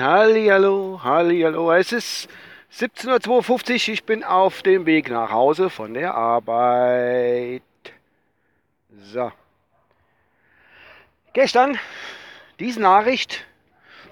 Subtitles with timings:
[0.00, 1.72] Hallihallo, hallihallo.
[1.72, 2.26] Es ist
[2.72, 3.92] 17.52 Uhr.
[3.92, 7.62] Ich bin auf dem Weg nach Hause von der Arbeit.
[8.98, 9.30] So.
[11.34, 11.78] Gestern,
[12.60, 13.44] diese Nachricht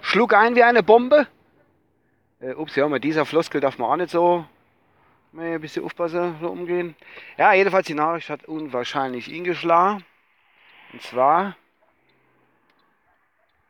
[0.03, 1.27] schlug ein wie eine Bombe.
[2.41, 4.45] Äh, ups, ja, mit dieser Floskel darf man auch nicht so
[5.35, 6.95] ein bisschen aufpassen, so umgehen.
[7.39, 10.05] Ja, jedenfalls die Nachricht hat unwahrscheinlich ihn geschlagen.
[10.93, 11.57] Und zwar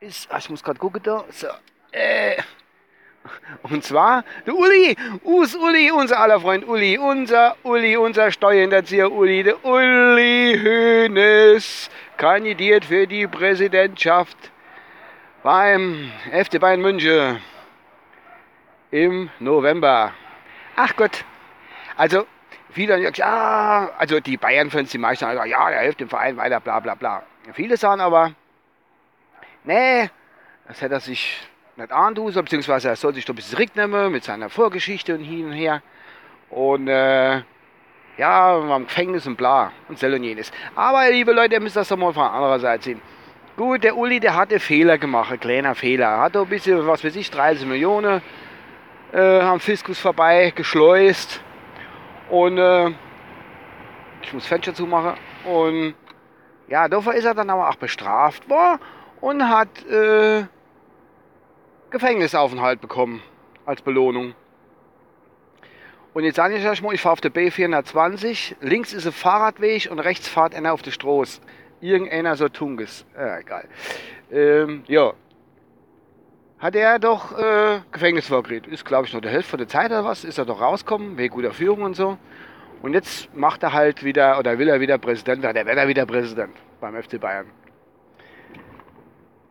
[0.05, 1.47] ist, ach, ich muss gerade gucken da, so,
[1.93, 2.37] äh,
[3.63, 9.43] und zwar der Uli, Us Uli, unser aller Freund Uli, unser Uli, unser Steuerhinterzieher Uli,
[9.43, 14.37] der Uli Hoeneß kandidiert für die Präsidentschaft
[15.43, 17.41] beim FC Bayern München
[18.91, 20.13] im November.
[20.77, 21.25] Ach Gott,
[21.97, 22.27] also
[22.71, 26.61] viele sagen, ja, also die Bayern-Fans, die meisten sagen, ja, er hilft dem Verein weiter,
[26.61, 27.23] bla bla bla.
[27.53, 28.33] Viele sagen aber,
[29.65, 30.11] nee,
[30.69, 31.41] das hätte er sich
[31.77, 35.47] nicht antun beziehungsweise er soll sich doch ein bisschen zurücknehmen mit seiner Vorgeschichte und hin
[35.47, 35.83] und her.
[36.51, 37.43] Und äh,
[38.17, 40.53] ja, war Gefängnis und bla und sel und jenes.
[40.77, 43.03] Aber liebe Leute, ihr müsst das doch mal von anderer Seite sehen.
[43.57, 46.07] Gut, der Uli, der hatte Fehler gemacht, ein kleiner Fehler.
[46.07, 48.23] Er Hat doch ein bisschen, was weiß ich, 30 Millionen
[49.13, 51.41] äh, am Fiskus vorbei geschleust.
[52.31, 52.89] Und äh,
[54.23, 55.15] ich muss Fenster zumachen.
[55.45, 55.95] Und
[56.69, 58.81] ja, dafür ist er dann aber auch bestraft worden
[59.25, 60.45] und hat äh,
[61.89, 63.23] Gefängnisaufenthalt bekommen
[63.65, 64.35] als Belohnung.
[66.13, 69.89] Und jetzt sage ich euch mal, ich fahre auf der B420, links ist ein Fahrradweg
[69.91, 71.41] und rechts fahrt einer auf der Straße.
[71.81, 73.07] Irgendeiner so Tunges.
[73.17, 73.67] Ja, egal.
[74.31, 75.15] Ähm, ja.
[76.59, 78.67] Hat er doch äh, Gefängnis vorgekriegt.
[78.67, 80.25] Ist, glaube ich, noch der Hälfte der Zeit oder was.
[80.25, 82.19] Ist er doch rausgekommen, wegen guter Führung und so.
[82.83, 85.55] Und jetzt macht er halt wieder, oder will er wieder Präsident werden.
[85.55, 87.47] Der wird er wieder Präsident beim FC Bayern.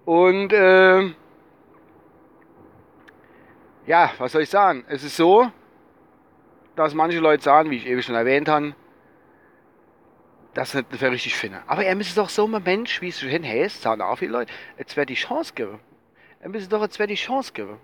[0.06, 1.14] Und äh,
[3.86, 4.84] ja, was soll ich sagen?
[4.88, 5.52] Es ist so,
[6.75, 8.75] dass manche Leute sagen, wie ich eben schon erwähnt habe,
[10.53, 11.59] das nicht richtig finden.
[11.68, 14.53] Aber er müsste doch so ein Mensch, wie es schon heißt, sagen auch viele Leute,
[14.78, 15.80] jetzt wäre die Chance geben.
[16.40, 17.80] Er müsste doch jetzt wäre die Chance geben.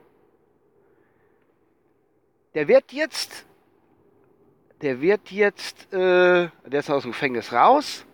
[2.53, 3.45] Der wird jetzt,
[4.81, 8.05] der wird jetzt, äh, der ist aus dem Gefängnis raus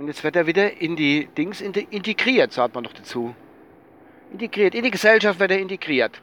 [0.00, 3.34] und jetzt wird er wieder in die Dings integriert, sagt man doch dazu.
[4.32, 4.74] Integriert.
[4.74, 6.22] In die Gesellschaft wird er integriert.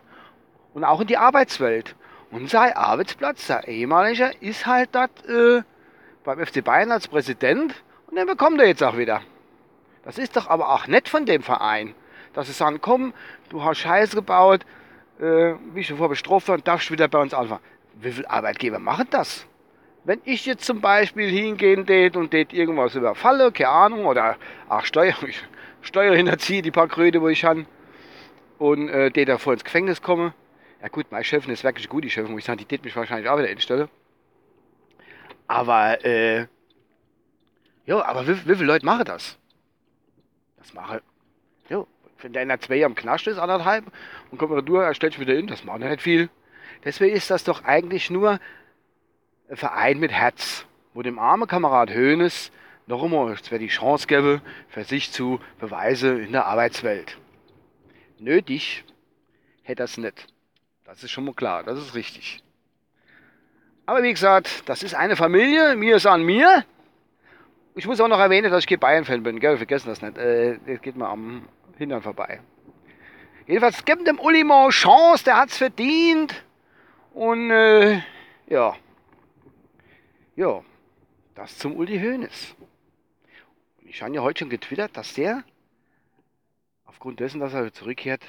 [0.73, 1.95] Und auch in die Arbeitswelt.
[2.31, 5.61] Und sein Arbeitsplatz, sein ehemaliger, ist halt dort äh,
[6.23, 7.75] beim FC Bayern als Präsident.
[8.07, 9.21] Und den bekommt er jetzt auch wieder.
[10.03, 11.93] Das ist doch aber auch nett von dem Verein.
[12.33, 13.13] Dass sie sagen, komm,
[13.49, 14.65] du hast Scheiße gebaut,
[15.21, 17.61] äh, ich vorher bestraft und darfst wieder bei uns anfangen.
[17.93, 19.45] Wie viele Arbeitgeber machen das?
[20.07, 24.37] Wenn ich jetzt zum Beispiel hingehen tät und tät irgendwas überfalle, keine Ahnung, oder
[24.69, 25.13] ach, Steuer,
[25.81, 27.65] Steuer hinterziehe, die paar Kröte, wo ich han,
[28.57, 30.33] und äh, tät davor ins Gefängnis komme.
[30.81, 32.95] Ja gut, mein Chef ist wirklich gut, die Chefin, muss ich sagen, die tät mich
[32.95, 33.89] wahrscheinlich auch wieder instellen.
[35.45, 36.47] Aber, äh,
[37.85, 39.37] ja, aber wie, wie viele Leute machen das?
[40.57, 41.01] Das mache,
[41.67, 41.85] ja,
[42.21, 43.83] wenn der in der zwei am Knast ist, anderthalb,
[44.31, 46.29] und kommt wieder durch, er stellt sich wieder in, das macht nicht viel.
[46.85, 48.39] Deswegen ist das doch eigentlich nur
[49.51, 52.51] Verein mit Herz, wo dem armen Kamerad Hoeneß
[52.87, 57.17] noch einmal die Chance gäbe, für sich zu beweisen in der Arbeitswelt.
[58.19, 58.83] Nötig
[59.63, 60.27] hätte das nicht.
[60.85, 62.41] Das ist schon mal klar, das ist richtig.
[63.85, 66.65] Aber wie gesagt, das ist eine Familie, mir ist an mir.
[67.75, 69.57] Ich muss auch noch erwähnen, dass ich kein Bayern-Fan bin, gell?
[69.57, 70.17] vergessen das nicht.
[70.17, 71.47] Äh, das geht mir am
[71.77, 72.41] Hintern vorbei.
[73.45, 76.43] Jedenfalls gibt dem Uli mal Chance, der hat's verdient.
[77.13, 78.01] Und äh,
[78.47, 78.75] ja.
[80.37, 80.63] Ja,
[81.33, 82.55] das zum Uli Hoeneß.
[83.79, 85.43] Und ich habe ja heute schon getwittert, dass der
[86.85, 88.23] aufgrund dessen, dass er zurückkehrt,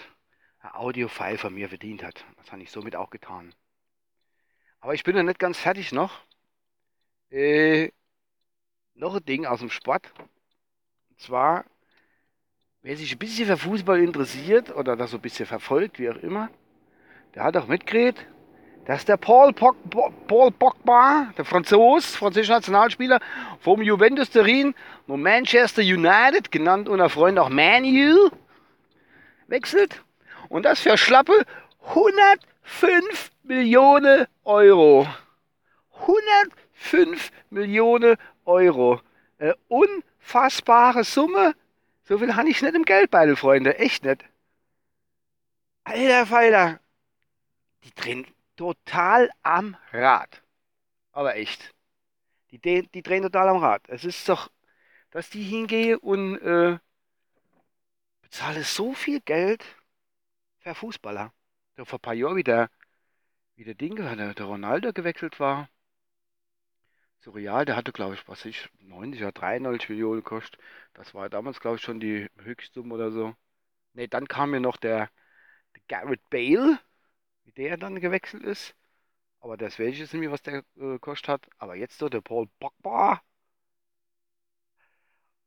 [0.61, 2.25] ein Audio-File von mir verdient hat.
[2.39, 3.55] Das habe ich somit auch getan.
[4.81, 6.23] Aber ich bin noch nicht ganz fertig noch.
[7.29, 7.91] Äh,
[8.95, 10.11] noch ein Ding aus dem Sport.
[11.11, 11.67] Und zwar,
[12.81, 16.17] wer sich ein bisschen für Fußball interessiert oder das so ein bisschen verfolgt, wie auch
[16.17, 16.49] immer,
[17.35, 18.27] der hat auch mitgekriegt,
[18.89, 23.21] dass der Paul, Pogba, Paul Pogba, der Franzos, französischer Nationalspieler
[23.61, 24.75] vom Juventus Turin
[25.07, 28.31] und Manchester United, genannt unter Freunden auch Manu,
[29.47, 30.03] wechselt.
[30.49, 31.45] Und das für schlappe
[31.87, 35.07] 105 Millionen Euro.
[36.01, 39.03] 105 Millionen Euro.
[39.37, 41.55] Äh, unfassbare Summe.
[42.05, 43.79] So viel habe ich nicht im Geldbeutel, Freunde.
[43.79, 44.25] Echt nicht.
[45.85, 46.81] Alter Falter.
[47.85, 48.27] Die drehen
[48.59, 50.43] total am Rad.
[51.13, 51.75] Aber echt.
[52.51, 53.89] Die, die drehen total am Rad.
[53.89, 54.51] Es ist doch,
[55.11, 56.79] dass die hingehen und äh,
[58.31, 59.65] zahle so viel Geld
[60.59, 61.33] für Fußballer.
[61.77, 62.71] Da vor ein paar Jahren, wie der,
[63.57, 65.69] wie der Ding, der, der Ronaldo gewechselt war,
[67.21, 70.61] zu Real, der hatte, glaube ich, was ich, 90 oder 93 Millionen gekostet.
[70.95, 73.35] Das war damals, glaube ich, schon die Höchstsumme oder so.
[73.95, 75.11] Ne, dann kam mir noch der,
[75.75, 76.81] der Garrett Bale,
[77.49, 78.75] wie der dann gewechselt ist.
[79.41, 81.49] Aber das weiß ich jetzt nicht was der äh, gekostet hat.
[81.59, 83.23] Aber jetzt so der Paul Pogba.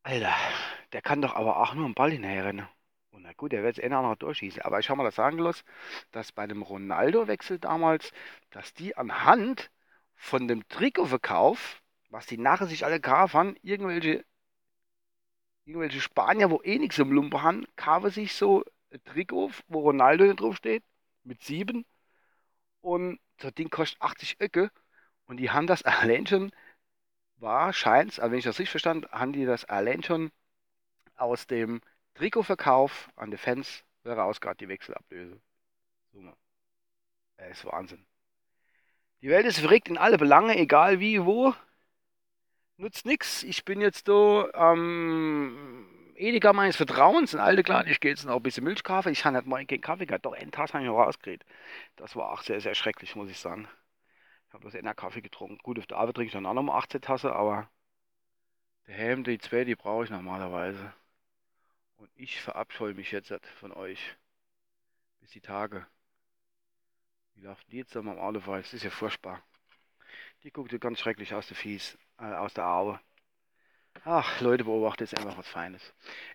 [0.03, 0.36] Alter,
[0.94, 2.68] der kann doch aber auch nur einen Ball hinterherrennen.
[3.12, 4.63] Und na gut, der wird jetzt einer noch durchschießen.
[4.63, 5.63] Aber ich habe mal das sagen gelassen,
[6.12, 8.12] dass bei dem Ronaldo-Wechsel damals,
[8.50, 9.69] dass die anhand
[10.15, 14.25] von dem Trikotverkauf, was die nachher sich alle gekauft haben, irgendwelche,
[15.65, 20.33] irgendwelche Spanier, wo eh nichts im Lumpen haben, kaufen sich so ein Trikot, wo Ronaldo
[20.33, 20.83] drauf steht,
[21.23, 21.85] mit sieben.
[22.81, 24.71] Und das Ding kostet 80 Öcke.
[25.25, 26.51] Und die haben das allein schon,
[27.38, 30.31] wahrscheinlich, also wenn ich das richtig verstanden, haben die das allein schon
[31.15, 31.81] aus dem
[32.15, 35.39] Trikotverkauf an die Fans rausgehauen, die Wechselablöse.
[36.12, 36.35] Summe.
[37.38, 38.06] Das ist Wahnsinn.
[39.21, 41.53] Die Welt ist verrückt in alle Belange, egal wie, wo.
[42.77, 43.44] Nutzt nix.
[43.44, 48.25] Ich bin jetzt da am ähm, Edeka meines Vertrauens, ein alte klar, ich gehe jetzt
[48.25, 49.12] noch ein bisschen Milch kaufen.
[49.12, 51.44] Ich habe nicht mal keinen Kaffee gehabt, doch einen Tass habe ich noch rausgekriegt.
[51.95, 53.68] Das war auch sehr, sehr schrecklich, muss ich sagen.
[54.47, 55.57] Ich habe bloß einen Kaffee getrunken.
[55.63, 57.68] Gut, auf der Arbeit trinke ich dann auch nochmal 18 Tasse, aber
[58.85, 60.94] der Helm, die zwei, die brauche ich normalerweise.
[61.97, 64.15] Und ich verabscheue mich jetzt von euch.
[65.21, 65.88] Bis die Tage.
[67.33, 68.65] Wie läuft die jetzt am Aluweis?
[68.65, 69.41] Das ist ja furchtbar.
[70.44, 73.00] Die guckt ja ganz schrecklich aus der Fies, äh, aus der Aue.
[74.04, 75.82] Ach, Leute, beobachtet jetzt einfach was Feines.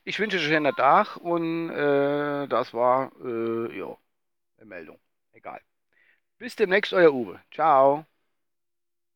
[0.05, 3.97] Ich wünsche euch einen Tag und äh, das war, äh, ja,
[4.59, 5.01] eine Meldung.
[5.33, 5.61] Egal.
[6.39, 7.41] Bis demnächst, euer Uwe.
[7.53, 8.07] Ciao.